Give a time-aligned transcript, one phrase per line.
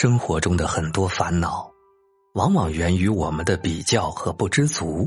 [0.00, 1.70] 生活中的很多烦恼，
[2.32, 5.06] 往往源于我们的比较和不知足。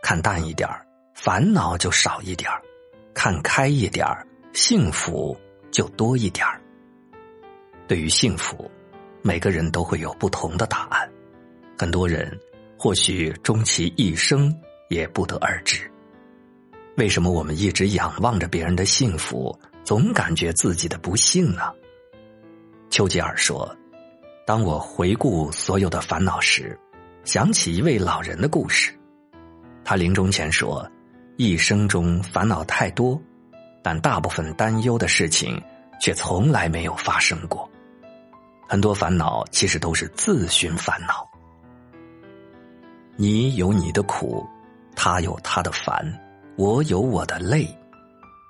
[0.00, 2.62] 看淡一点儿，烦恼就少一点儿；
[3.12, 5.36] 看开一点儿，幸福
[5.72, 6.60] 就多一点儿。
[7.88, 8.70] 对于幸福，
[9.22, 11.10] 每个人都会有不同的答案。
[11.76, 12.38] 很多人
[12.78, 14.56] 或许终其一生
[14.88, 15.90] 也不得而知。
[16.96, 21.74] 为什么我们一直仰望着别人的幸福，总感觉自己的不幸呢？
[22.88, 23.68] 丘吉尔说
[24.52, 26.78] ：“当我回顾所有的烦恼时，
[27.24, 28.92] 想起一位老人的故事。
[29.82, 30.86] 他临终前说，
[31.38, 33.18] 一生中烦恼太多，
[33.82, 35.58] 但大部分担忧的事情
[35.98, 37.66] 却从来没有发生过。
[38.68, 41.26] 很多烦恼其实都是自寻烦恼。
[43.16, 44.46] 你有你的苦，
[44.94, 46.06] 他有他的烦。”
[46.58, 47.66] 我有我的累，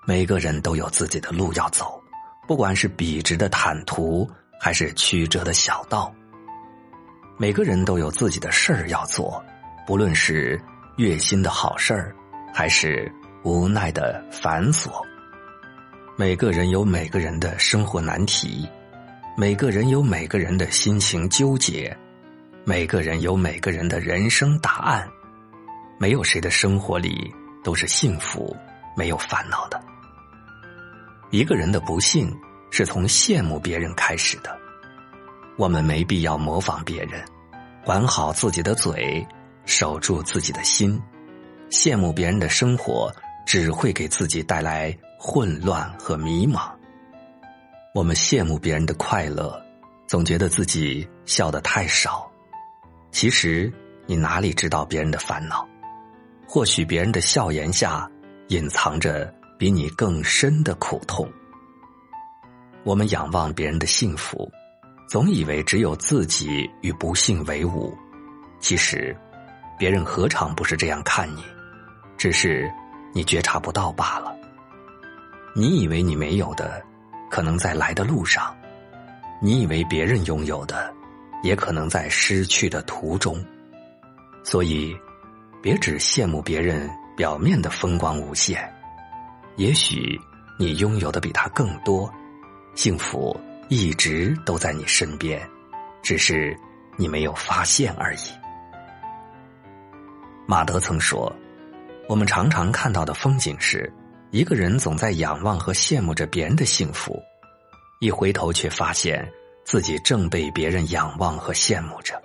[0.05, 2.03] 每个人都有自己的路要走，
[2.49, 4.29] 不管是笔直的坦途，
[4.65, 6.15] 还是曲折的小道。
[7.37, 9.45] 每个人都有自己的事儿要做，
[9.85, 10.57] 不论是
[10.99, 12.15] 月薪的好事儿，
[12.55, 15.03] 还是无奈的繁琐。
[16.17, 18.69] 每个人有每个人的生活难题，
[19.37, 21.97] 每个人有每个人的心情纠结，
[22.63, 25.09] 每个人有每个人的人生答案。
[25.99, 27.35] 没有谁的生活里。
[27.65, 28.57] 都是幸福，
[28.97, 29.81] 没有烦恼的。
[31.31, 32.29] 一个人的不幸
[32.73, 34.59] 是从羡慕别人开始的。
[35.59, 37.23] 我们没必要模仿别人，
[37.85, 39.25] 管好自己的嘴，
[39.67, 41.01] 守住自己的心。
[41.71, 43.15] 羡慕别人的生活，
[43.47, 46.71] 只会给自己带来混乱和迷茫。
[47.95, 49.63] 我们羡慕别人的快乐，
[50.07, 52.27] 总觉得自己笑得太少。
[53.11, 53.71] 其实，
[54.07, 55.69] 你哪里知道别人的烦恼？
[56.49, 58.11] 或许别人的笑颜下
[58.49, 61.31] 隐藏着比你更深的苦痛。
[62.85, 64.51] 我们仰望别人的幸福，
[65.09, 67.97] 总以为只有自己与不幸为伍。
[68.61, 69.17] 其实，
[69.79, 71.43] 别人何尝不是这样看你？
[72.17, 72.71] 只是
[73.13, 74.35] 你觉察不到罢了。
[75.55, 76.83] 你以为你没有的，
[77.31, 78.55] 可能在来的路上；
[79.41, 80.93] 你以为别人拥有的，
[81.43, 83.45] 也可能在失去的途中。
[84.43, 84.97] 所以。
[85.63, 88.69] 别只羡慕别人表面的风光无限，
[89.55, 90.21] 也许
[90.59, 92.13] 你拥有的比他更多，
[92.75, 93.39] 幸福
[93.69, 95.41] 一直都在你身边，
[96.03, 96.57] 只是
[96.97, 98.21] 你没有发现而已。
[100.47, 101.35] 马德曾说
[102.09, 103.93] ：“我们常常看到的风景是，
[104.31, 107.23] 一个人总在仰望和羡慕着别人的幸福，
[108.01, 109.31] 一回头却发现
[109.65, 112.21] 自己正被别人仰望和羡慕着。”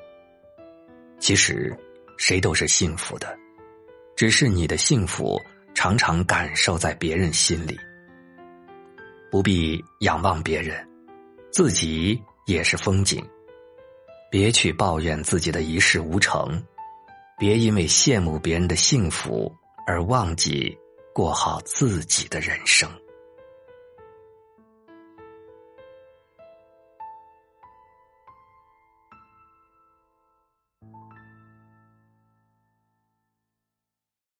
[1.20, 1.78] 其实。
[2.20, 3.38] 谁都是幸福的，
[4.16, 5.40] 只是你的幸福
[5.76, 7.80] 常常感受在别人心里。
[9.32, 10.88] 不必仰望别人，
[11.52, 13.24] 自己也是风景。
[14.30, 16.62] 别去抱怨自己的一事无成，
[17.38, 19.54] 别因为羡慕别人的幸福
[19.86, 20.78] 而忘记
[21.14, 22.90] 过好自己的人生。